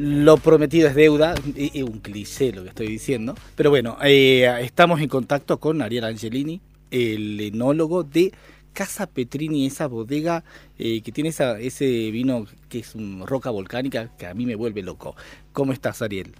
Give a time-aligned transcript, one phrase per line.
[0.00, 5.00] lo prometido es deuda, y un cliché lo que estoy diciendo, pero bueno, eh, estamos
[5.00, 6.60] en contacto con Ariel Angelini,
[6.92, 8.32] el enólogo de
[8.72, 10.44] Casa Petrini, esa bodega
[10.78, 14.54] eh, que tiene esa- ese vino que es un roca volcánica que a mí me
[14.54, 15.16] vuelve loco.
[15.52, 16.30] ¿Cómo estás, Ariel?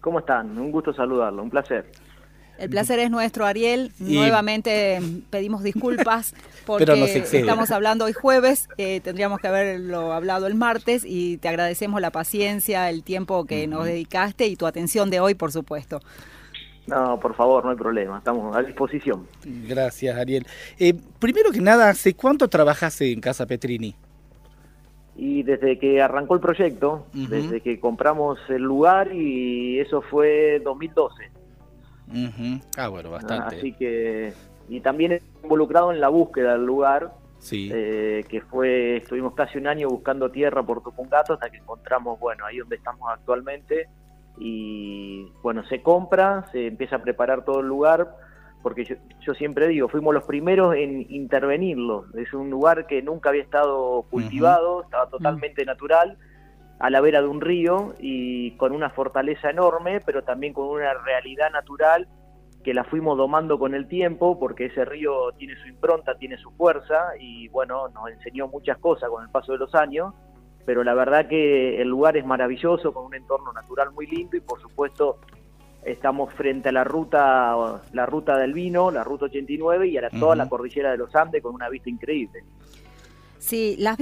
[0.00, 0.56] ¿Cómo están?
[0.56, 1.90] Un gusto saludarlo, un placer.
[2.58, 3.92] El placer es nuestro, Ariel.
[4.00, 6.34] Y- Nuevamente pedimos disculpas
[6.66, 12.00] porque estamos hablando hoy jueves, eh, tendríamos que haberlo hablado el martes y te agradecemos
[12.00, 16.00] la paciencia, el tiempo que nos dedicaste y tu atención de hoy, por supuesto.
[16.86, 19.26] No, por favor, no hay problema, estamos a disposición.
[19.44, 20.46] Gracias, Ariel.
[20.78, 23.94] Eh, primero que nada, ¿hace cuánto trabajas en Casa Petrini?
[25.16, 31.30] Y desde que arrancó el proyecto, desde que compramos el lugar y eso fue 2012.
[32.08, 32.60] Ujú.
[32.76, 33.56] Ah, bueno, bastante.
[33.56, 34.32] Así que,
[34.68, 37.70] y también involucrado en la búsqueda del lugar, Sí.
[37.72, 42.46] eh, que fue, estuvimos casi un año buscando tierra por Tupungato hasta que encontramos, bueno,
[42.46, 43.88] ahí donde estamos actualmente.
[44.38, 48.14] Y bueno, se compra, se empieza a preparar todo el lugar,
[48.62, 52.06] porque yo, yo siempre digo, fuimos los primeros en intervenirlo.
[52.14, 56.18] Es un lugar que nunca había estado cultivado, estaba totalmente natural,
[56.78, 60.92] a la vera de un río y con una fortaleza enorme, pero también con una
[60.94, 62.06] realidad natural
[62.62, 66.50] que la fuimos domando con el tiempo, porque ese río tiene su impronta, tiene su
[66.50, 70.12] fuerza, y bueno, nos enseñó muchas cosas con el paso de los años,
[70.64, 74.40] pero la verdad que el lugar es maravilloso, con un entorno natural muy lindo, y
[74.40, 75.18] por supuesto
[75.84, 77.56] estamos frente a la ruta,
[77.92, 81.14] la ruta del vino, la ruta 89, y a la- toda la cordillera de los
[81.14, 82.42] Andes con una vista increíble.
[83.38, 83.96] Sí, las,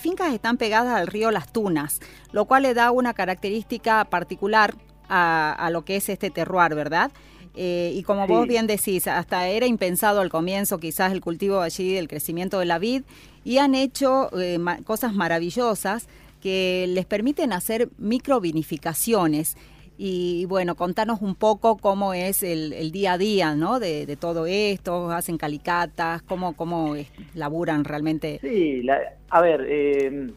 [0.00, 2.00] fincas están pegadas al río Las Tunas,
[2.32, 4.74] lo cual le da una característica particular
[5.08, 7.10] a, a lo que es este terroir, ¿verdad?
[7.56, 8.32] Eh, y como Sí.
[8.32, 12.64] vos bien decís, hasta era impensado al comienzo quizás el cultivo allí, el crecimiento de
[12.66, 13.02] la vid,
[13.44, 16.06] y han hecho eh, ma- cosas maravillosas
[16.40, 19.56] que les permiten hacer microvinificaciones.
[20.02, 23.78] Y bueno, contanos un poco cómo es el, el día a día, ¿no?
[23.78, 26.94] De, de todo esto, hacen calicatas, cómo, cómo
[27.34, 28.38] laburan realmente.
[28.40, 30.30] Sí, la- a ver, eh,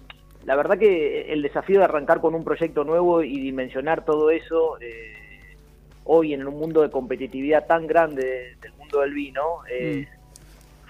[0.44, 4.78] la verdad que el desafío de arrancar con un proyecto nuevo y dimensionar todo eso,
[4.82, 5.56] eh,
[6.04, 10.06] hoy en un mundo de competitividad tan grande del mundo del vino, eh,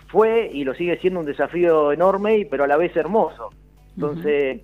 [0.07, 3.51] fue y lo sigue siendo un desafío enorme, pero a la vez hermoso.
[3.95, 4.61] Entonces,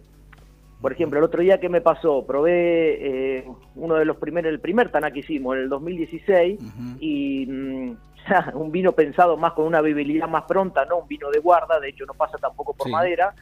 [0.82, 3.46] por ejemplo, el otro día que me pasó, probé eh,
[3.76, 6.98] uno de los primeros, el primer Taná que hicimos en el 2016, Ujú.
[7.00, 7.98] y mm,
[8.56, 11.90] un vino pensado más con una viabilidad más pronta, no un vino de guarda, de
[11.90, 12.92] hecho no pasa tampoco por Sí.
[12.94, 13.34] madera,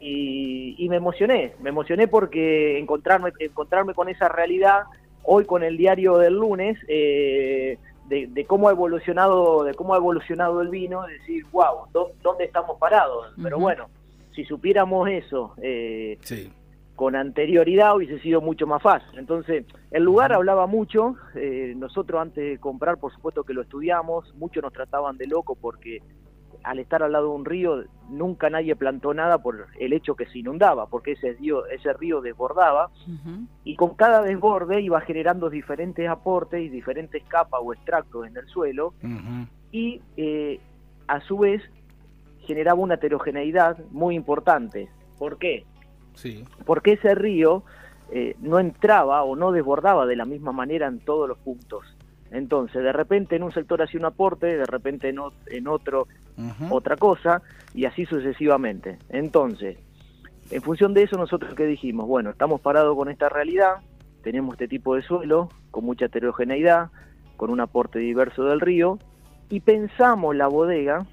[0.00, 4.82] y, y me emocioné, me emocioné porque encontrarme, encontrarme con esa realidad
[5.22, 7.78] hoy con el diario del lunes, eh,
[8.08, 11.88] de, de cómo ha evolucionado, de cómo ha evolucionado el vino, decir, wow,
[12.22, 13.32] ¿dónde estamos parados?
[13.42, 13.88] Pero bueno,
[14.32, 16.52] si supiéramos eso, eh, Sí.
[16.96, 19.18] Con anterioridad hubiese sido mucho más fácil.
[19.18, 24.34] Entonces, el lugar hablaba mucho, eh, nosotros antes de comprar, por supuesto que lo estudiamos,
[24.34, 26.02] muchos nos trataban de loco porque
[26.64, 30.26] al estar al lado de un río, nunca nadie plantó nada por el hecho que
[30.26, 32.90] se inundaba, porque ese río, ese río desbordaba,
[33.62, 38.48] y con cada desborde iba generando diferentes aportes y diferentes capas o extractos en el
[38.48, 38.94] suelo,
[39.70, 40.58] y eh,
[41.06, 41.62] a su vez
[42.40, 44.88] generaba una heterogeneidad muy importante.
[45.18, 45.64] ¿Por qué?
[46.16, 46.44] Sí.
[46.64, 47.62] porque ese río
[48.10, 51.84] eh, no entraba o no desbordaba de la misma manera en todos los puntos.
[52.30, 56.08] Entonces, de repente en un sector hacía un aporte, de repente en, en otro
[56.70, 57.42] otra cosa,
[57.74, 58.98] y así sucesivamente.
[59.08, 59.78] Entonces,
[60.50, 63.76] en función de eso, nosotros qué dijimos, bueno, estamos parados con esta realidad,
[64.22, 66.90] tenemos este tipo de suelo, con mucha heterogeneidad,
[67.36, 68.98] con un aporte diverso del río,
[69.48, 71.06] y pensamos la bodega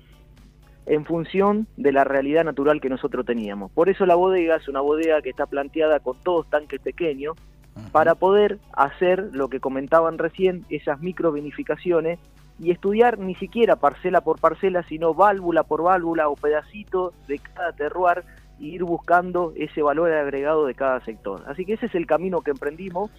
[0.86, 3.72] en función de la realidad natural que nosotros teníamos.
[3.72, 7.36] Por eso la bodega es una bodega que está planteada con todos tanques pequeños,
[7.92, 12.20] para poder hacer lo que comentaban recién, esas microvinificaciones
[12.60, 17.72] y estudiar ni siquiera parcela por parcela, sino válvula por válvula o pedacito de cada
[17.74, 18.24] terroir
[18.60, 21.44] y ir buscando ese valor agregado de cada sector.
[21.48, 23.10] Así que ese es el camino que emprendimos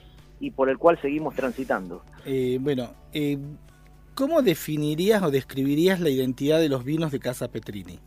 [0.41, 2.03] y por el cual seguimos transitando.
[2.25, 3.39] Eh, bueno, eh,
[4.15, 7.99] ¿cómo definirías o describirías la identidad de los vinos de Casa Petrini?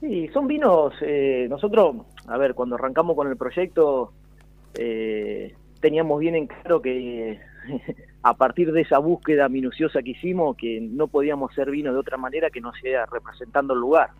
[0.00, 1.96] Sí, son vinos, eh, nosotros,
[2.26, 4.12] a ver, cuando arrancamos con el proyecto,
[4.74, 7.40] eh, teníamos bien en claro que
[8.22, 12.16] a partir de esa búsqueda minuciosa que hicimos, que no podíamos ser vino de otra
[12.16, 14.10] manera que no sea representando el lugar.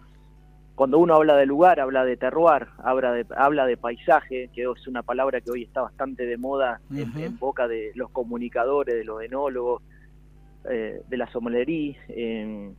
[0.74, 4.86] Cuando uno habla de lugar, habla de terroir, habla de, habla de paisaje, que es
[4.86, 9.22] una palabra que hoy está bastante de moda en boca de los comunicadores, de los
[9.22, 9.82] enólogos,
[10.70, 11.96] eh, de la sommelería.
[12.08, 12.74] en-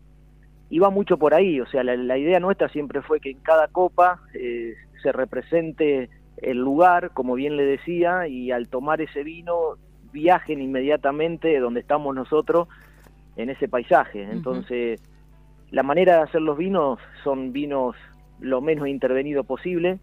[0.70, 3.40] y va mucho por ahí, o sea, la, la idea nuestra siempre fue que en
[3.40, 9.24] cada copa eh, se represente el lugar, como bien le decía, y al tomar ese
[9.24, 9.78] vino
[10.12, 12.68] viajen inmediatamente donde estamos nosotros
[13.36, 14.24] en ese paisaje.
[14.24, 15.00] Entonces,
[15.70, 17.96] la manera de hacer los vinos son vinos
[18.40, 20.00] lo menos intervenido posible,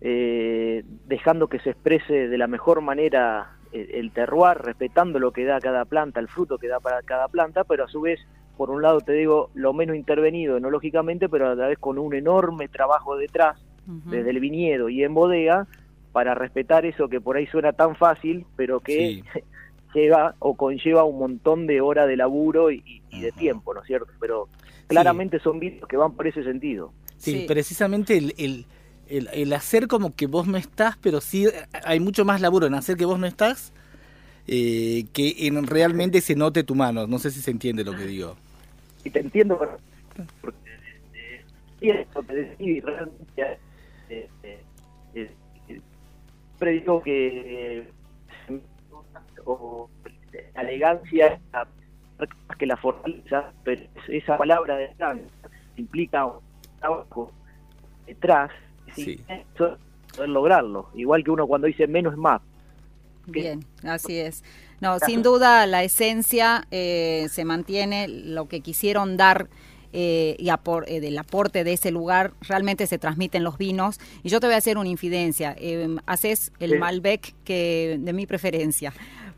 [0.00, 5.60] eh, dejando que se exprese de la mejor manera el, terroir, respetando lo que da
[5.60, 8.20] cada planta, el fruto que da para cada planta, pero a su vez,
[8.56, 12.14] por un lado te digo, lo menos intervenido enológicamente, pero a la vez con un
[12.14, 15.66] enorme trabajo detrás, desde el viñedo y en bodega,
[16.12, 19.24] para respetar eso que por ahí suena tan fácil, pero que Sí.
[19.94, 23.86] lleva o conlleva un montón de horas de laburo y, y de tiempo, ¿no es
[23.86, 24.08] cierto?
[24.20, 24.48] Pero
[24.88, 26.92] claramente son vinos que van por ese sentido.
[27.16, 27.44] Sí, Sí.
[27.46, 28.66] precisamente el, el,
[29.08, 31.46] el- hacer como que vos no estás, pero sí
[31.84, 33.72] hay mucho más laburo en hacer que vos no estás
[34.46, 37.06] eh, que en realmente se note tu mano.
[37.06, 38.36] No sé si se entiende lo que digo.
[39.04, 39.58] Y te entiendo,
[40.40, 40.58] porque
[41.14, 41.44] eh,
[41.80, 43.42] sí, es lo que decidí realmente.
[43.42, 43.58] eh,
[44.10, 44.28] eh,
[45.14, 45.30] eh,
[45.68, 45.80] eh,
[46.48, 48.60] siempre digo que eh,
[49.44, 49.88] o,
[50.54, 51.68] la elegancia más
[52.58, 55.26] que la fortaleza, pero esa palabra de elegancia
[55.76, 56.40] implica un
[56.80, 57.32] trabajo
[58.06, 58.50] detrás,
[58.94, 59.20] Sí.
[59.56, 60.88] poder lograrlo.
[60.94, 62.40] Igual que uno cuando dice menos es más.
[63.26, 64.44] Bien, así es.
[64.80, 69.48] No, sin duda la esencia eh, se mantiene, lo que quisieron dar
[69.96, 73.98] eh, y apor- eh, del aporte de ese lugar realmente se transmite en los vinos.
[74.24, 75.54] Y yo te voy a hacer una infidencia.
[75.58, 76.78] Eh, haces el Sí.
[76.78, 78.92] Malbec que de mi preferencia.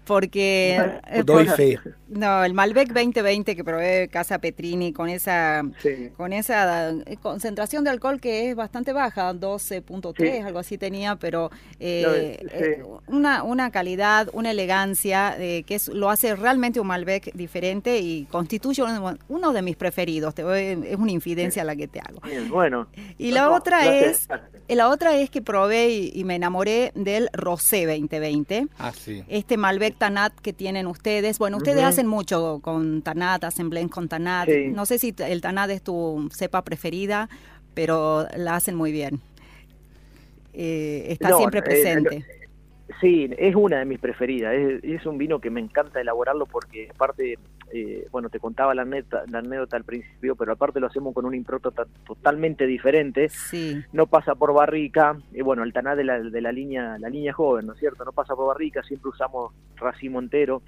[0.06, 0.80] Porque...
[1.24, 1.78] Doy por- fe.
[2.08, 6.10] No, el Malbec 2020 que probé Casa Petrini con esa Sí.
[6.16, 10.38] con esa eh, concentración de alcohol que es bastante baja, 12.3, Sí.
[10.38, 11.50] algo así tenía, pero
[11.80, 16.78] eh, No, eh, eh, una, una calidad, una elegancia eh, que es, lo hace realmente
[16.78, 20.32] un Malbec diferente y constituye uno, uno de mis preferidos.
[20.34, 22.20] Te voy- es una infidencia la que te hago.
[22.20, 22.86] Bien, bueno.
[23.18, 24.28] Y la no, otra gracias.
[24.68, 29.24] es, la otra es que probé y, y me enamoré del Rosé 2020 Ah, sí.
[29.28, 31.38] este Malbec Tanat que tienen ustedes.
[31.38, 34.48] Bueno, ustedes hacen mucho con Tanat, hacen blend con Tanat.
[34.48, 34.68] Sí.
[34.68, 37.28] No sé si el Tanat es tu cepa preferida,
[37.74, 39.20] pero la hacen muy bien.
[40.52, 42.24] Eh, está No, siempre eh, presente.
[43.00, 44.54] Sí, es una de mis preferidas.
[44.54, 47.38] Es, es un vino que me encanta elaborarlo porque aparte,
[47.72, 51.24] eh, bueno, te contaba la anécdota, la anécdota al principio, pero aparte lo hacemos con
[51.24, 53.28] un impronta ta- totalmente diferente.
[53.28, 57.08] Sí, No pasa por barrica, y bueno, el taná de la, de la línea la
[57.08, 58.04] línea joven, ¿no es cierto?
[58.04, 60.62] No pasa por barrica, siempre usamos racimo entero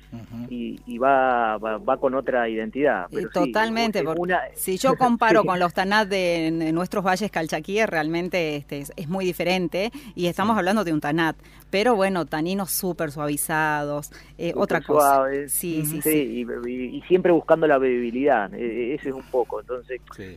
[0.51, 3.05] y, y va, va, va con otra identidad.
[3.07, 4.03] eh, Pero totalmente.
[4.03, 5.47] porque una- si yo comparo Sí.
[5.47, 10.57] con los Tanat de, nuestros valles calchaquíes, realmente este, es, es muy diferente y estamos
[10.59, 11.37] hablando de un Tanat.
[11.71, 15.15] Pero bueno, taninos súper suavizados, eh, otra cosa.
[15.17, 15.49] suave.
[15.49, 16.11] Sí, sí, sí.
[16.11, 19.61] Sí, y, y- y siempre buscando la bebibilidad, eh, ese es un poco.
[19.61, 20.37] Entonces, Sí.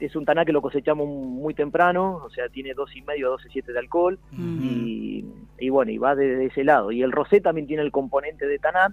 [0.00, 3.72] es un taná que lo cosechamos muy temprano, o sea, tiene dos y medio, 12,7
[3.72, 5.24] de alcohol, y,
[5.58, 6.90] y bueno, y va desde ese lado.
[6.92, 8.92] Y el rosé también tiene el componente de tanat,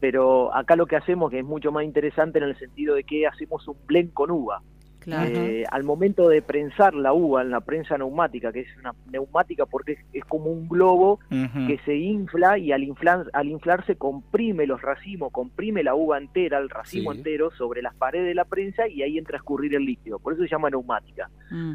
[0.00, 3.26] pero acá lo que hacemos que es mucho más interesante en el sentido de que
[3.26, 4.62] hacemos un blend con uva.
[5.08, 5.30] Claro.
[5.30, 9.64] Eh, al momento de prensar la uva en la prensa neumática, que es una neumática
[9.66, 14.66] porque es, es como un globo que se infla y al, inflar, al inflarse comprime
[14.66, 17.18] los racimos, comprime la uva entera, el racimo Sí.
[17.18, 20.18] entero sobre las paredes de la prensa y ahí entra a escurrir el líquido.
[20.18, 21.30] Por eso se llama neumática.
[21.50, 21.72] Mm.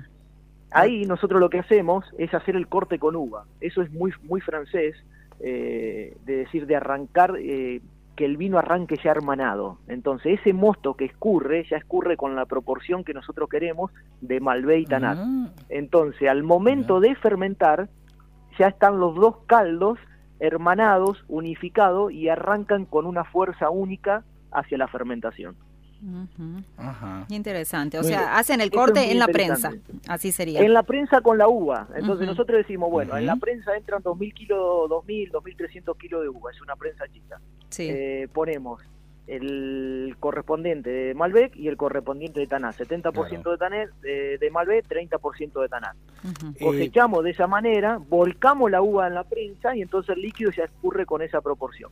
[0.72, 3.46] Ahí nosotros lo que hacemos es hacer el corte con uva.
[3.62, 4.96] Eso es muy, muy francés,
[5.40, 7.82] eh, de decir, de arrancar, eh,
[8.16, 9.80] que el vino arranque ya hermanado.
[9.88, 13.92] Entonces, ese mosto que escurre, ya escurre con la proporción que nosotros queremos
[14.22, 15.18] de Malbec y Tanat.
[15.20, 17.90] Ah, Entonces, al momento de fermentar,
[18.60, 19.98] ya están los dos caldos
[20.40, 25.56] hermanados, unificados y arrancan con una fuerza única hacia la fermentación.
[26.04, 26.64] Ujú.
[26.78, 27.26] ajá.
[27.30, 27.98] Interesante.
[27.98, 29.72] O sea, hacen el corte en la prensa.
[30.08, 30.60] Así sería.
[30.60, 31.88] En la prensa con la uva.
[31.96, 36.52] Entonces nosotros decimos, bueno, en la prensa entran 2.000 kilos, 2.000, 2.300 kilos de uva.
[36.52, 37.40] Es una prensa chica.
[37.70, 37.88] Sí.
[37.90, 38.82] Eh, ponemos
[39.26, 42.76] el correspondiente de Malbec y el correspondiente de Tanat.
[42.76, 45.96] 70% de, Tanat, de, de Malbec, 30% de Tanat.
[46.24, 46.54] Ujú.
[46.56, 50.52] Eh, Cosechamos de esa manera, volcamos la uva en la prensa y entonces el líquido
[50.52, 51.90] ya escurre con esa proporción.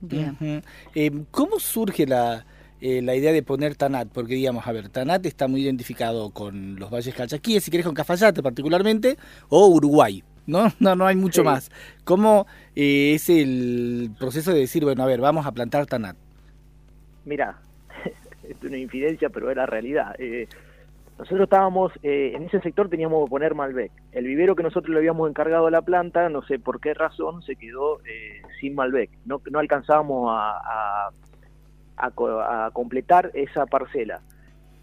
[0.00, 0.62] Bien.
[0.94, 2.44] Eh, ¿Cómo surge la,
[2.80, 4.08] eh, la idea de poner Tanat?
[4.08, 7.94] Porque, digamos, a ver, Tanat está muy identificado con los valles calchaquíes, si querés con
[7.94, 9.16] Cafayate particularmente,
[9.48, 10.22] o Uruguay.
[10.46, 11.44] No, no, no hay mucho Sí.
[11.46, 11.70] más.
[12.04, 16.16] ¿Cómo eh, es el proceso de decir, bueno, a ver, vamos a plantar Tanat?
[17.24, 17.58] Mira,
[18.48, 20.14] es una infidencia, pero era realidad.
[20.18, 20.46] Eh,
[21.18, 23.90] nosotros estábamos, eh, en ese sector teníamos que poner Malbec.
[24.12, 27.42] El vivero que nosotros le habíamos encargado a la planta, no sé por qué razón,
[27.42, 29.10] se quedó eh, sin Malbec.
[29.24, 31.10] No, no alcanzábamos a, a-
[31.96, 34.20] a co- a completar esa parcela.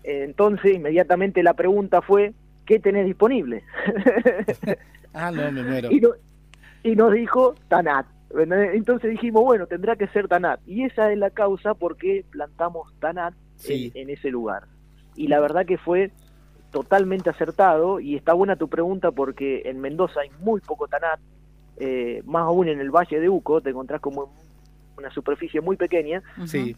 [0.03, 2.34] Entonces, inmediatamente la pregunta fue,
[2.65, 3.63] ¿qué tenés disponible?
[5.15, 5.91] Ah, no, me muero.
[5.91, 6.13] y, no-
[6.82, 8.08] y nos dijo Tanat.
[8.36, 10.60] Entonces dijimos, bueno, tendrá que ser Tanat.
[10.65, 13.91] Y esa es la causa por qué plantamos Tanat Sí.
[13.93, 14.63] en, en ese lugar.
[15.15, 16.10] Y la verdad que fue
[16.72, 21.20] totalmente acertado y está buena tu pregunta porque en Mendoza hay muy poco Tanat,
[21.77, 24.34] eh, más aún en el Valle de Uco, te encontrás como
[24.98, 26.24] una superficie muy pequeña.
[26.48, 26.75] Sí,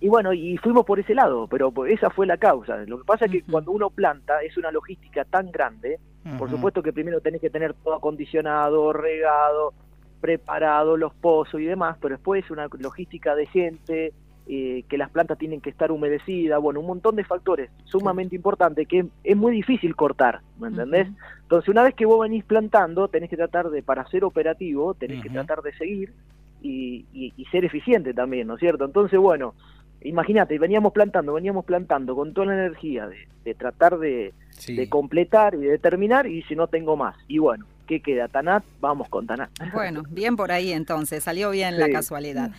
[0.00, 2.76] y bueno, y fuimos por ese lado, pero esa fue la causa.
[2.86, 5.98] Lo que pasa es que cuando uno planta es una logística tan grande
[6.36, 9.72] por supuesto que primero tenés que tener todo acondicionado, regado,
[10.20, 14.12] preparado, los pozos y demás, pero después una logística de gente,
[14.46, 18.86] eh, que las plantas tienen que estar humedecidas, bueno, un montón de factores sumamente importantes
[18.88, 21.08] que es muy difícil cortar, ¿me entendés?
[21.42, 25.22] Entonces, una vez que vos venís plantando, tenés que tratar de, para ser operativo, tenés
[25.22, 26.12] que tratar de seguir
[26.60, 28.84] y, y- y ser eficiente también, ¿no es cierto?
[28.84, 29.54] Entonces, bueno,
[30.02, 34.74] imagínate, veníamos plantando, veníamos plantando con toda la energía de, de tratar de, sí.
[34.76, 37.16] de completar y de terminar y si no tengo más.
[37.26, 38.28] Y bueno, ¿qué queda?
[38.28, 39.50] Tanat, vamos con Tanat.
[39.72, 42.50] Bueno, bien por ahí entonces, salió bien la casualidad.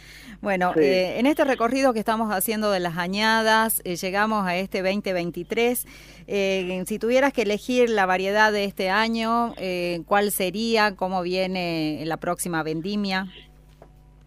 [0.41, 0.79] Bueno, Sí.
[0.81, 5.85] eh, en este recorrido que estamos haciendo de las añadas, eh, llegamos a este 2023.
[6.27, 10.95] Eh, si tuvieras que elegir la variedad de este año, eh, ¿cuál sería?
[10.95, 13.27] ¿Cómo viene la próxima vendimia?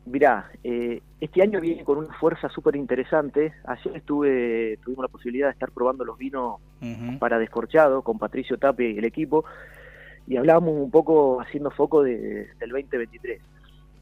[0.04, 3.52] Mirá, eh, este año viene con una fuerza súper interesante.
[3.64, 6.56] Ayer estuve, tuvimos la posibilidad de estar probando los vinos
[7.18, 9.44] para descorchado con Patricio Tapia y el equipo
[10.26, 13.40] y hablábamos un poco haciendo foco de- del 2023.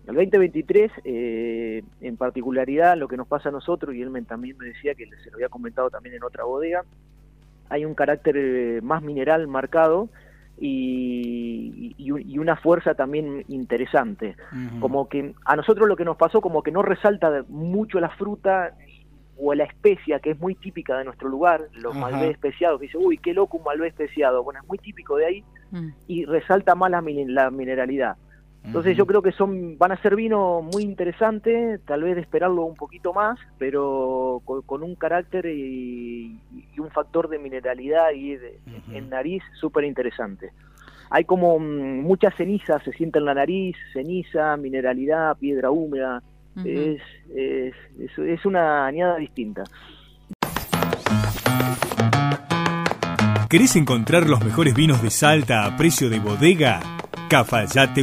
[0.06, 4.56] El 2023, eh, en particularidad, lo que nos pasa a nosotros, y él me- también
[4.56, 6.82] me decía que se lo había comentado también en otra bodega,
[7.68, 10.08] hay un carácter eh, más mineral marcado
[10.60, 14.36] y, y- y una fuerza también interesante
[14.80, 18.74] como que a nosotros lo que nos pasó como que no resalta mucho la fruta
[19.42, 22.10] o la especia que es muy típica de nuestro lugar, los Ajá.
[22.10, 25.26] malbec especiados, que dice, uy, qué loco un malbec especiado, bueno, es muy típico de
[25.26, 25.88] ahí Mm.
[26.08, 28.16] y resalta más la, la mineralidad.
[28.62, 32.64] Entonces yo creo que son van a ser vinos muy interesantes, tal vez de esperarlo
[32.64, 36.38] un poquito más, pero con, con un carácter y,
[36.76, 38.58] y un factor de mineralidad y de-
[38.92, 40.50] en nariz súper interesante.
[41.10, 46.22] Hay como mm, mucha ceniza, se siente en la nariz, ceniza, mineralidad, piedra húmeda,
[46.64, 47.00] es,
[47.34, 49.62] es, es, es una añada distinta.
[53.48, 56.80] ¿Querés encontrar los mejores vinos de Salta a precio de bodega?
[57.28, 58.02] Cafayate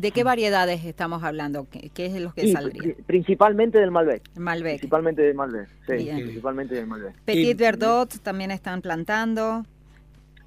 [0.00, 1.66] ¿De qué variedades estamos hablando?
[1.70, 2.80] ¿Qué, qué es lo que Y saldría?
[2.80, 4.22] pri- principalmente del Malbec.
[4.38, 4.78] Malbec.
[4.78, 6.16] Principalmente del Malbec, sí, Bien.
[6.20, 7.14] principalmente del Malbec.
[7.26, 9.66] Petit Verdot también están plantando.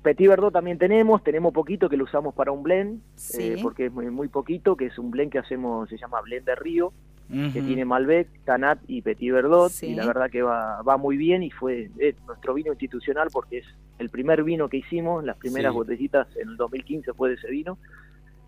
[0.02, 3.42] Petit Verdot también tenemos, tenemos poquito que lo usamos para un blend, Sí.
[3.44, 6.46] eh, porque es muy, muy poquito, que es un blend que hacemos, se llama blend
[6.48, 6.92] de río,
[7.30, 9.88] que tiene Malbec, Tanat y Petit Verdot, Sí.
[9.88, 13.60] y la verdad que va, va muy bien y fue es nuestro vino institucional porque
[13.60, 13.66] es
[14.00, 15.78] el primer vino que hicimos, las primeras Sí.
[15.78, 17.78] botellitas en el 2015 fue de ese vino,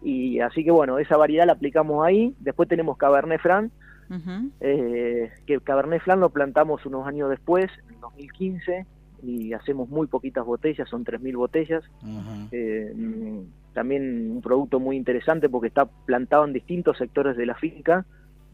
[0.01, 3.71] y así que bueno, esa variedad la aplicamos ahí, después tenemos Cabernet Franc,
[4.09, 4.51] Ujú.
[4.61, 8.85] eh, que Cabernet Franc lo plantamos unos años después, en 2015,
[9.23, 11.83] y hacemos muy poquitas botellas, son 3.000 botellas,
[12.51, 12.93] eh,
[13.73, 18.05] también un producto muy interesante porque está plantado en distintos sectores de la finca,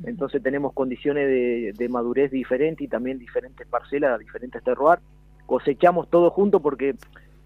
[0.04, 5.00] entonces tenemos condiciones de, de madurez diferentes y también diferentes parcelas, diferentes terroir.
[5.46, 6.96] Cosechamos todo junto porque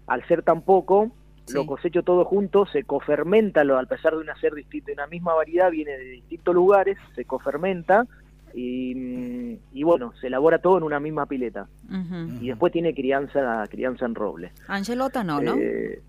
[0.06, 1.10] al ser tan poco,
[1.46, 1.54] Sí.
[1.54, 5.32] lo cosecho todo junto, se cofermenta, lo, al pesar de una ser distinta, una misma
[5.34, 8.04] variedad viene de distintos lugares, se cofermenta
[8.52, 11.68] y, mm, y bueno, se elabora todo en una misma pileta.
[12.40, 14.50] Y después tiene crianza, crianza en roble.
[14.68, 15.54] Angelota no, ¿no?
[15.56, 16.00] Eh,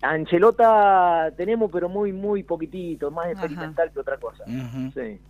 [0.00, 3.32] Anchelota tenemos, pero muy, muy poquitito, más Ajá.
[3.32, 4.44] experimental que otra cosa.
[4.44, 5.20] Sí,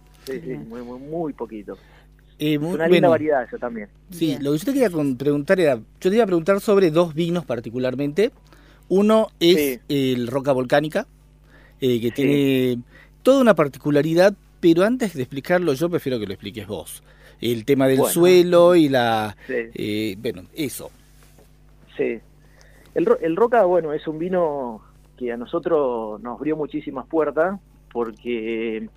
[0.41, 1.75] sí, muy, muy, muy poquito.
[2.39, 3.89] Eh, Es muy- una linda bueno, variedad eso también.
[4.11, 4.43] Sí, Bien.
[4.45, 7.15] lo que yo te quería con- preguntar era, yo te iba a preguntar sobre dos
[7.15, 8.31] vinos particularmente.
[8.95, 11.07] Uno es el Roca Volcánica,
[11.81, 12.13] eh, que Sí.
[12.15, 12.79] tiene
[13.23, 17.03] toda una particularidad, pero antes de explicarlo yo prefiero que lo expliques vos.
[17.41, 18.13] El tema del Bueno.
[18.13, 19.35] suelo y la...
[19.47, 20.91] Sí, eh, bueno, eso.
[21.97, 22.19] sí.
[22.95, 24.83] El, el Roca, bueno, es un vino
[25.17, 27.59] que a nosotros nos abrió muchísimas puertas
[27.91, 28.91] porque en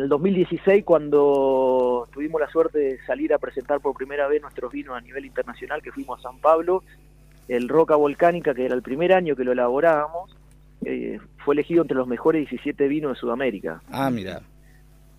[0.00, 4.96] el 2016 cuando tuvimos la suerte de salir a presentar por primera vez nuestros vinos
[4.96, 6.82] a nivel internacional, que fuimos a San Pablo,
[7.48, 10.36] el Roca Volcánica, que era el primer año que lo elaborábamos,
[10.84, 13.82] eh, fue elegido entre los mejores 17 vinos de Sudamérica.
[13.90, 14.42] Ah, mira.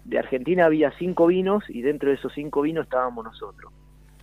[0.06, 3.72] De Argentina había cinco vinos y dentro de esos cinco vinos estábamos nosotros,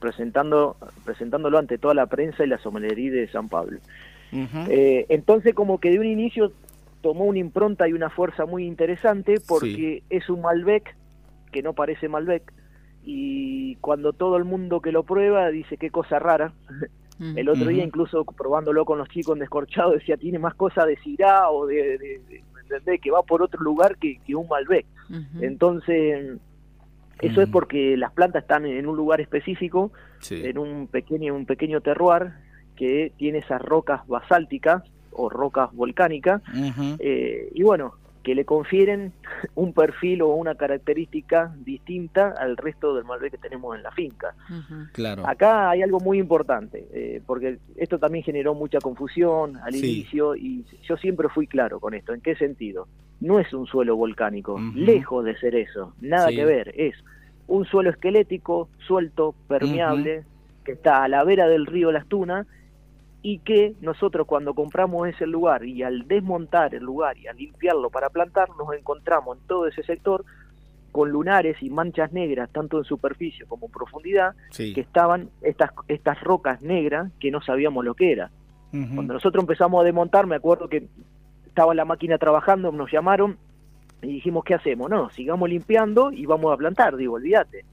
[0.00, 3.78] presentando, presentándolo ante toda la prensa y la sommelería de San Pablo.
[4.32, 6.52] Eh, entonces como que de un inicio
[7.00, 10.96] tomó una impronta y una fuerza muy interesante porque es un Malbec
[11.52, 12.52] que no parece Malbec
[13.04, 16.52] y cuando todo el mundo que lo prueba dice qué cosa rara.
[17.18, 17.38] Mm.
[17.38, 20.96] El otro día incluso probándolo con los chicos en descorchado decía tiene más cosas de
[20.98, 23.00] Syrah o de, de- de- ¿entendés?
[23.00, 24.84] que va por otro lugar que, que un Malbec.
[25.40, 26.38] Entonces
[27.20, 27.52] eso es Ujú.
[27.52, 30.42] porque las plantas están en un lugar específico Sí.
[30.44, 32.32] en un pequeño un pequeño terroir
[32.74, 36.42] que tiene esas rocas basálticas o rocas volcánicas
[36.98, 37.94] eh, y bueno
[38.26, 39.12] que le confieren
[39.54, 44.34] un perfil o una característica distinta al resto del Malbec que tenemos en la finca.
[44.92, 45.22] Claro.
[45.24, 49.98] Acá hay algo muy importante, eh, porque esto también generó mucha confusión al Sí.
[50.00, 52.12] inicio y yo siempre fui claro con esto.
[52.14, 52.88] ¿En qué sentido?
[53.20, 56.34] No es un suelo volcánico, lejos de ser eso, nada Sí.
[56.34, 56.74] que ver.
[56.76, 56.96] Es
[57.46, 60.24] un suelo esquelético, suelto, permeable,
[60.64, 62.44] que está a la vera del río Las Tunas
[63.28, 67.90] y que nosotros cuando compramos ese lugar y al desmontar el lugar y al limpiarlo
[67.90, 70.24] para plantar, nos encontramos en todo ese sector
[70.92, 74.72] con lunares y manchas negras, tanto en superficie como en profundidad, Sí.
[74.72, 78.30] que estaban estas, estas rocas negras que no sabíamos lo que era.
[78.94, 80.86] Cuando nosotros empezamos a desmontar, me acuerdo que
[81.46, 83.38] estaba la máquina trabajando, nos llamaron
[84.02, 84.88] y dijimos, ¿qué hacemos?
[84.88, 87.64] No, sigamos limpiando y vamos a plantar, digo, olvídate.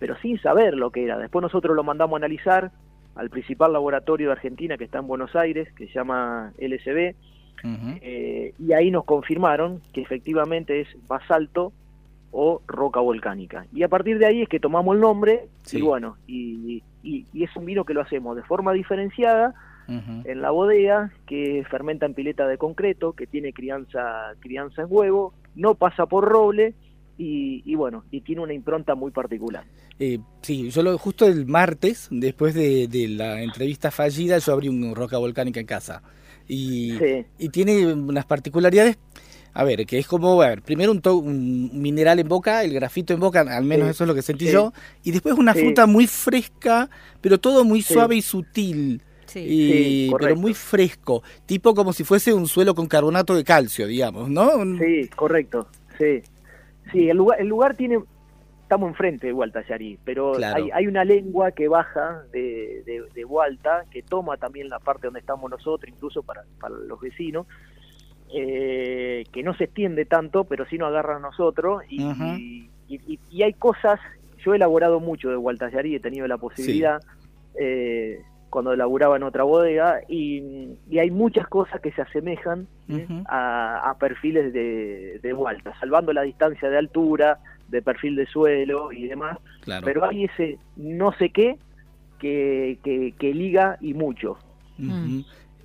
[0.00, 1.18] Pero sin saber lo que era.
[1.18, 2.72] Después nosotros lo mandamos a analizar
[3.14, 7.14] al principal laboratorio de Argentina que está en Buenos Aires, que se llama LSB,
[8.02, 11.72] eh, y ahí nos confirmaron que efectivamente es basalto
[12.32, 13.66] o roca volcánica.
[13.72, 15.78] Y a partir de ahí es que tomamos el nombre Sí.
[15.78, 19.54] y bueno, y, y- y es un vino que lo hacemos de forma diferenciada
[20.24, 25.34] en la bodega, que fermenta en pileta de concreto, que tiene crianza, crianza en huevo,
[25.54, 26.72] no pasa por roble
[27.18, 29.64] y, y bueno, y tiene una impronta muy particular.
[29.98, 34.68] Eh, sí, yo lo, justo el martes, después de, de la entrevista fallida, yo abrí
[34.68, 36.02] un roca volcánica en casa.
[36.48, 37.24] Y, Sí.
[37.38, 38.98] y tiene unas particularidades,
[39.54, 42.72] a ver, que es como, a ver, primero un, to- un mineral en boca, el
[42.72, 44.52] grafito en boca, al menos Sí, eso es lo que sentí sí.
[44.52, 44.72] yo,
[45.04, 45.60] y después una Sí.
[45.60, 46.88] fruta muy fresca,
[47.20, 47.94] pero todo muy Sí.
[47.94, 49.02] suave y sutil.
[49.26, 49.38] Sí.
[49.38, 49.72] y-
[50.08, 54.28] Sí, pero muy fresco, tipo como si fuese un suelo con carbonato de calcio, digamos,
[54.28, 54.50] ¿no?
[54.78, 55.68] Sí, correcto.
[55.96, 56.20] Sí,
[56.92, 58.00] sí el, lugar, el lugar tiene...
[58.62, 60.56] Estamos enfrente de Hualta Yarí, pero Claro.
[60.56, 65.08] hay, hay una lengua que baja de, de, de Hualta, que toma también la parte
[65.08, 67.46] donde estamos nosotros, incluso para, para los vecinos,
[68.34, 71.82] eh, que no se extiende tanto, pero sí nos agarra a nosotros.
[71.90, 72.02] Y,
[72.38, 74.00] y, y- y hay cosas,
[74.42, 77.02] yo he elaborado mucho de Hualta Yarí, he tenido la posibilidad,
[77.60, 82.68] eh, cuando elaboraba en otra bodega, y, y hay muchas cosas que se asemejan
[83.26, 87.38] a, a perfiles de, de Hualta, salvando la distancia de altura,
[87.68, 89.86] de perfil de suelo y demás, Claro.
[89.86, 91.56] pero hay ese no sé qué
[92.20, 94.36] que, que, que liga y mucho.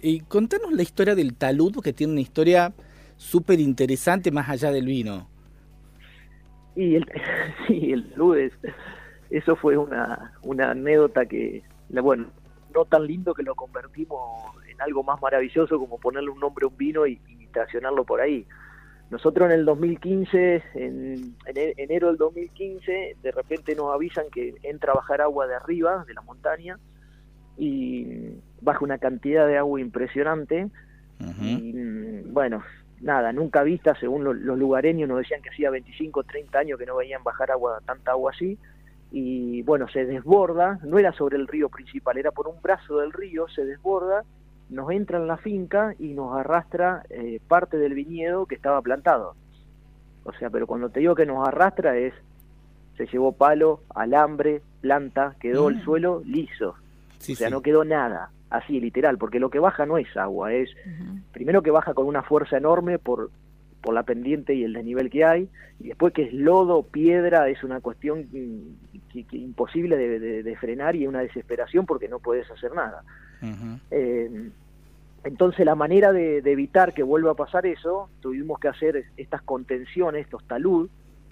[0.02, 2.74] Y contanos la historia del talud, que tiene una historia
[3.18, 5.28] súper interesante más allá del vino.
[6.76, 7.06] Y el,
[7.68, 8.54] sí, el talud es,
[9.30, 12.28] eso fue una, una anécdota que, la- bueno,
[12.78, 14.20] no tan lindo que lo convertimos
[14.70, 18.22] en algo más maravilloso como ponerle un nombre a un vino y, y estacionarlo por
[18.22, 18.46] ahí.
[19.10, 24.54] Nosotros en el 2015, en, en e- enero del 2015, de repente nos avisan que
[24.64, 26.78] entra a bajar agua de arriba, de la montaña,
[27.58, 28.06] y
[28.62, 30.68] baja una cantidad de agua impresionante.
[31.42, 32.64] Y mm, bueno,
[33.02, 36.78] nada, nunca vista, según lo- los lugareños nos decían que hacía 25 o 30 años
[36.78, 38.58] que no veían bajar agua, tanta agua así.
[39.12, 43.14] Y bueno, se desborda, no era sobre el río principal, era por un brazo del
[43.14, 44.24] río, se desborda,
[44.70, 49.36] nos entra en la finca y nos arrastra eh, parte del viñedo que estaba plantado.
[50.26, 52.14] O sea, pero cuando te digo que nos arrastra es,
[52.98, 55.84] se llevó palo, alambre, planta, quedó el Mm.
[55.86, 56.76] suelo liso.
[57.20, 57.54] Sí, o sea, sí.
[57.54, 60.70] no quedó nada, así literal, porque lo que baja no es agua, es
[61.32, 63.30] primero que baja con una fuerza enorme por,
[63.82, 67.64] por la pendiente y el desnivel que hay, y después que es lodo, piedra, es
[67.64, 72.50] una cuestión que- que imposible de, de- de frenar y una desesperación porque no puedes
[72.52, 73.04] hacer nada.
[73.92, 74.50] Eh,
[75.24, 79.42] entonces la manera de, de evitar que vuelva a pasar eso, tuvimos que hacer estas
[79.42, 80.90] contenciones, estos talud,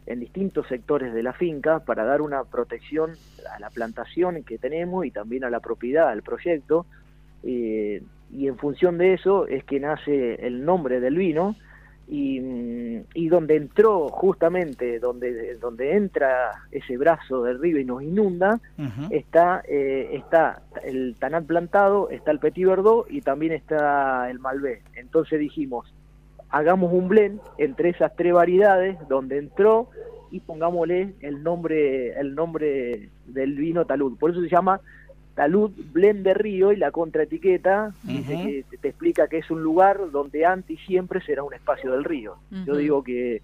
[0.07, 3.17] en distintos sectores de la finca para dar una protección
[3.55, 6.85] a la plantación que tenemos y también a la propiedad, al proyecto.
[7.43, 11.55] Eh, y en función de eso es que nace el nombre del vino
[12.07, 12.39] y,
[13.13, 18.59] y donde entró justamente, donde, donde entra ese brazo del río y nos inunda,
[19.09, 24.83] está eh, está el Tanat plantado, está el Petit Verdot y también está el Malbec.
[24.95, 25.91] Entonces dijimos,
[26.49, 29.89] hagamos un blend entre esas tres variedades donde entró
[30.29, 34.17] y pongámosle el nombre el nombre del vino Talud.
[34.17, 34.79] Por eso se llama
[35.35, 38.43] Talud Blend de Río y la contraetiqueta dice Ujú.
[38.45, 41.91] que te, te explica que es un lugar donde antes y siempre será un espacio
[41.91, 42.37] del río.
[42.65, 43.41] Yo digo que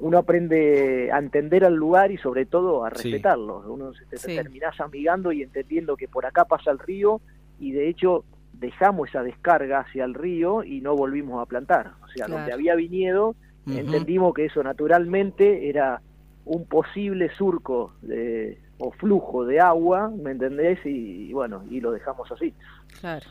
[0.00, 3.10] uno aprende a entender al lugar y sobre todo a Sí.
[3.10, 3.64] respetarlo.
[3.68, 4.34] Uno se te Sí.
[4.34, 7.20] terminás amigando y entendiendo que por acá pasa el río
[7.60, 8.24] y de hecho
[8.54, 11.92] dejamos esa descarga hacia el río y no volvimos a plantar.
[12.02, 12.34] O sea, Claro.
[12.38, 13.34] donde había viñedo,
[13.66, 16.00] entendimos que eso naturalmente era
[16.46, 20.78] un posible surco de, o flujo de agua, ¿me entendés?
[20.84, 22.54] Y, y bueno, y lo dejamos así.
[23.00, 23.26] Claro.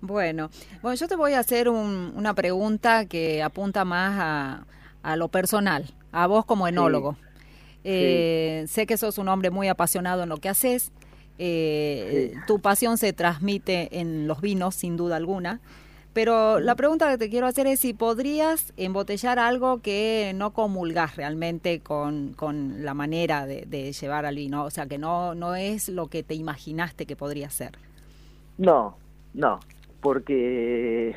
[0.00, 0.50] Bueno,
[0.82, 4.66] bueno, yo te voy a hacer un- una pregunta que apunta más a,
[5.02, 7.16] a lo personal, a vos como enólogo.
[7.84, 10.92] Eh, Sé que sos un hombre muy apasionado en lo que haces.
[11.38, 12.40] eh, Sí.
[12.46, 15.60] Tu pasión se transmite en los vinos, sin duda alguna.
[16.14, 21.16] Pero la pregunta que te quiero hacer es si podrías embotellar algo que no comulgas
[21.16, 25.56] realmente con, con la manera de, de llevar al vino, o sea, que no, no
[25.56, 27.72] es lo que te imaginaste que podría ser.
[28.58, 28.96] No,
[29.34, 29.58] no,
[30.00, 31.16] porque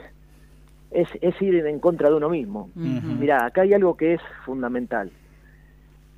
[0.90, 2.72] es, es ir en contra de uno mismo.
[2.76, 3.08] Ujú.
[3.20, 5.12] Mira, acá hay algo que es fundamental.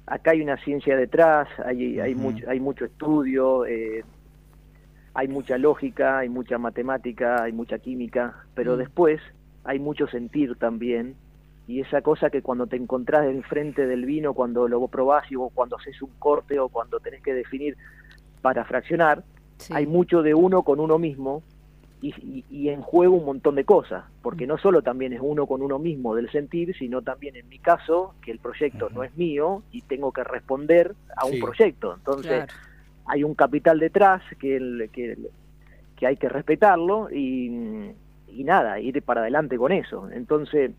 [0.06, 4.06] Acá hay una ciencia detrás, hay, hay, mucho, hay mucho estudio, eh,
[5.14, 8.80] hay mucha lógica, hay mucha matemática, hay mucha química, pero Mm.
[8.80, 9.22] después
[9.64, 11.16] hay mucho sentir también.
[11.68, 15.50] Y esa cosa que cuando te encontrás enfrente del vino, cuando lo probás y o
[15.50, 17.78] cuando haces un corte o cuando tenés que definir
[18.42, 19.24] para fraccionar,
[19.60, 19.74] Sí.
[19.76, 21.44] hay mucho de uno con uno mismo
[22.02, 25.46] y, y- y en juego un montón de cosas, porque no solo también es uno
[25.46, 29.14] con uno mismo del sentir, sino también en mi caso, que el proyecto no es
[29.16, 31.94] mío y tengo que responder a un proyecto.
[31.94, 32.54] Entonces, Claro.
[33.10, 35.30] Hay un capital detrás que, el- que, el-
[35.98, 37.92] que hay que respetarlo y,
[38.28, 40.10] y nada, ir para adelante con eso.
[40.12, 40.72] Entonces,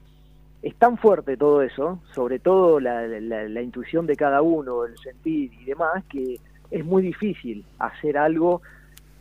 [0.63, 4.97] es tan fuerte todo eso, sobre todo la, la- la intuición de cada uno, el
[4.99, 6.39] sentir y demás, que
[6.71, 8.63] es muy difícil hacer algo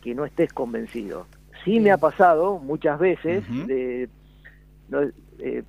[0.00, 1.26] que no estés convencido.
[1.64, 4.08] Sí me ha pasado muchas veces de...
[4.88, 5.00] no,
[5.40, 5.62] eh,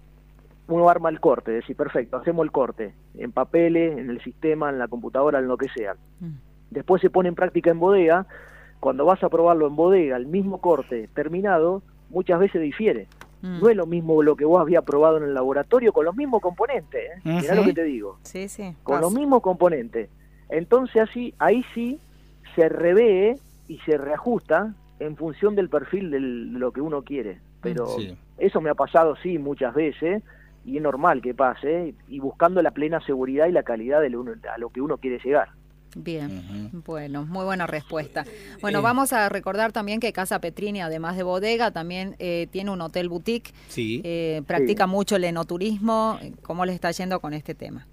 [0.67, 4.77] uno arma el corte, decir, perfecto, hacemos el corte, en papeles, en el sistema, en
[4.79, 6.35] la computadora, en lo que sea Mm.
[6.71, 8.25] Después se pone en práctica en bodega,
[8.79, 13.07] cuando vas a probarlo en bodega, el mismo corte terminado, muchas veces difiere.
[13.43, 13.59] Mm.
[13.61, 16.41] No es lo mismo lo que vos habías probado en el laboratorio con los mismos
[16.41, 17.21] componentes, ¿eh?
[17.23, 18.75] Mirá lo que te digo, Sí, sí.
[18.83, 20.09] con los mismos componentes.
[20.49, 21.99] Entonces así, ahí sí
[22.55, 23.35] se revee
[23.67, 27.39] y se reajusta en función del perfil del- de lo que uno quiere.
[27.61, 28.15] Pero Sí.
[28.37, 30.23] eso me ha pasado, sí, muchas veces,
[30.65, 34.21] y es normal que pase, y buscando la plena seguridad y la calidad de lo,
[34.21, 35.49] uno- a lo que uno quiere llegar.
[35.95, 38.23] Bien, bueno, muy buena respuesta.
[38.61, 38.81] Bueno, Eh.
[38.81, 43.09] vamos a recordar también que Casa Petrini, además de bodega, también eh, tiene un hotel
[43.09, 44.01] boutique, Sí.
[44.05, 44.89] eh, practica Sí.
[44.89, 46.17] mucho el enoturismo.
[46.43, 47.85] ¿Cómo le está yendo con este tema?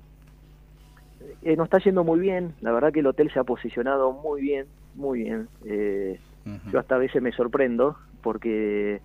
[1.42, 4.42] Eh, nos está yendo muy bien, la verdad que el hotel se ha posicionado muy
[4.42, 5.48] bien, muy bien.
[5.64, 6.20] Eh,
[6.72, 9.00] yo hasta a veces me sorprendo porque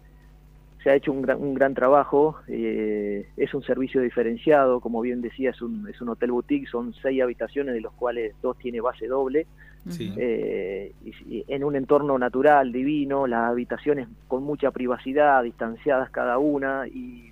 [0.84, 5.22] se ha hecho un gran, un gran trabajo, eh, es un servicio diferenciado, como bien
[5.22, 8.82] decía, es un, es un hotel boutique, son seis habitaciones de los cuales dos tiene
[8.82, 9.48] base doble,
[9.88, 10.14] Sí.
[10.18, 16.38] eh, y- y en un entorno natural, divino, las habitaciones con mucha privacidad, distanciadas cada
[16.38, 17.32] una, y,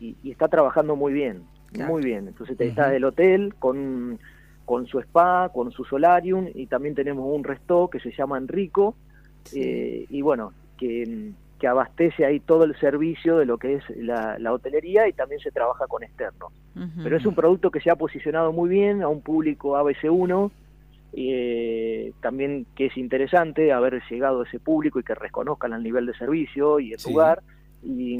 [0.00, 1.92] y- y está trabajando muy bien, Claro.
[1.92, 2.28] muy bien.
[2.28, 4.18] Entonces te está el hotel con,
[4.64, 8.94] con su spa, con su solarium, y también tenemos un resto que se llama Enrico,
[9.54, 14.38] eh, y bueno, que, que abastece ahí todo el servicio de lo que es la,
[14.38, 16.52] la hotelería y también se trabaja con externos.
[16.76, 17.02] Ujú.
[17.02, 20.50] Pero es un producto que se ha posicionado muy bien a un público ABC1,
[21.14, 26.04] eh, también que es interesante haber llegado a ese público y que reconozcan el nivel
[26.06, 27.10] de servicio y el Sí.
[27.10, 27.42] lugar.
[27.82, 28.18] Y,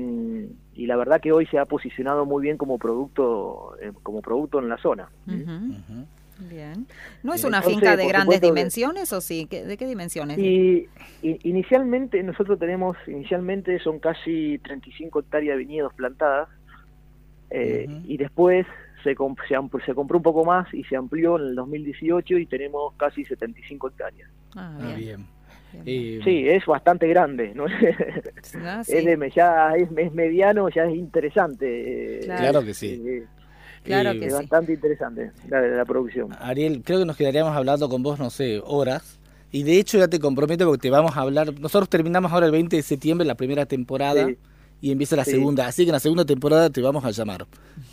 [0.75, 4.59] y la verdad que hoy se ha posicionado muy bien como producto eh, como producto
[4.61, 5.09] en la zona.
[5.27, 6.07] Ujú.
[6.38, 6.87] Bien.
[7.22, 9.46] ¿No es una Entonces, finca de grandes que- dimensiones o sí?
[9.51, 10.38] ¿Qué- ¿De qué dimensiones?
[10.38, 10.87] Y,
[11.22, 16.49] y- inicialmente nosotros tenemos, inicialmente son casi 35 hectáreas de viñedos plantadas
[17.51, 18.66] eh, y después
[19.05, 19.38] se, comp-
[19.85, 23.88] se, compró un poco más y se amplió en el 2018 y tenemos casi 75
[23.88, 24.29] hectáreas.
[24.57, 25.27] Ah, Ah, bien.
[25.85, 27.66] Eh, Sí, es bastante grande, ¿no?
[28.64, 28.92] Ah, sí.
[28.96, 32.18] es, de, ya es, es mediano, ya es interesante.
[32.18, 33.03] eh, Claro que sí.
[33.07, 33.25] eh,
[33.87, 34.38] Claro eh, que es sí.
[34.40, 36.29] bastante interesante la, la producción.
[36.40, 39.18] Ariel, creo que nos quedaríamos hablando con vos, no sé, horas.
[39.53, 41.59] Y de hecho ya te comprometo porque te vamos a hablar.
[41.59, 44.37] Nosotros terminamos ahora el 20 de septiembre la primera temporada Sí.
[44.83, 45.31] y empieza la Sí.
[45.31, 45.66] segunda.
[45.66, 47.46] Así que en la segunda temporada te vamos a llamar.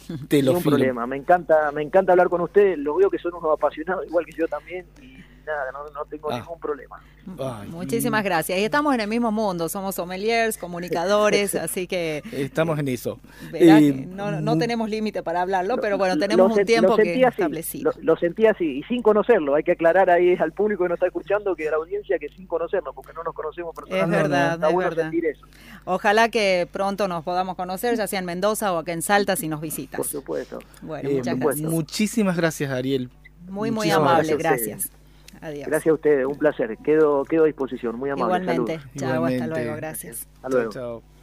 [0.27, 0.77] Te lo Ningún firmo.
[0.77, 4.25] problema, me encanta, me encanta hablar con ustedes, lo veo que son unos apasionados igual
[4.25, 6.39] que yo también y nada, no, no tengo Ah.
[6.39, 7.01] ningún problema.
[7.39, 8.59] Ay, Muchísimas gracias.
[8.59, 13.19] Y estamos en el mismo mundo, somos sommeliers, comunicadores, así que Estamos en eso.
[13.51, 16.95] verá Eh, que no, no mm, tenemos límite para hablarlo, pero bueno, tenemos un tiempo
[16.97, 17.91] que así, establecido.
[17.97, 20.97] Lo, lo sentí así, y sin conocerlo, hay que aclarar ahí al público que nos
[20.97, 24.23] está escuchando, que a la audiencia, que sin conocernos, porque no nos conocemos personalmente.
[24.23, 25.03] verdad, está es bueno verdad.
[25.03, 25.45] sentir eso,
[25.85, 29.47] Ojalá que pronto nos podamos conocer, ya sea en Mendoza o acá en Salta, si
[29.47, 30.05] nos por visitas.
[30.07, 30.59] supuesto.
[30.81, 31.71] Bueno, Eh, muchas mu- gracias.
[31.71, 33.09] Muchísimas gracias, Ariel.
[33.47, 35.02] Muy, muy muchísimas amable, gracias.
[35.43, 35.67] Adiós.
[35.67, 38.41] Gracias a ustedes, un placer, quedo, quedo a disposición, muy amable.
[38.43, 38.79] Igualmente.
[38.79, 38.97] saludos.
[38.97, 40.27] Chao, hasta luego, gracias.
[40.35, 40.71] Hasta luego.
[40.71, 41.13] Chao, chao.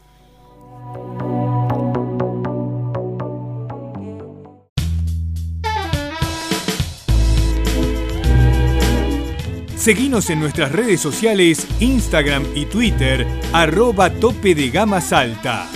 [9.80, 15.66] Seguinos en nuestras redes sociales, Instagram y Twitter, arroba tope de gama salta.